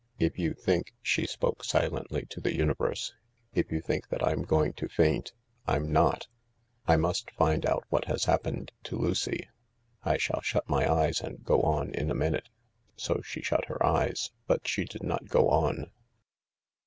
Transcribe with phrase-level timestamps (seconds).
[0.27, 3.13] "If you think," she spoke silently to the universe,
[3.53, 5.31] "if you think that I'm going to faint,
[5.67, 6.27] I'm not.
[6.87, 9.47] I must find out what has happened to Lucy.
[10.03, 12.49] I shall shut my eyes and go on in a minute."
[12.95, 14.31] So she shut her eyes.
[14.47, 15.91] But she did not go on.